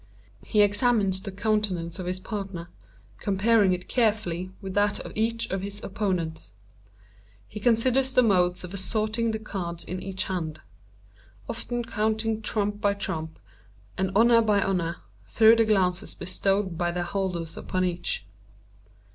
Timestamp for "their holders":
16.91-17.55